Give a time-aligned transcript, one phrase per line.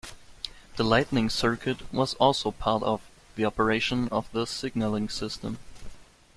[0.77, 3.01] The lighting circuit was also part of
[3.35, 5.59] the operation of the signalling system.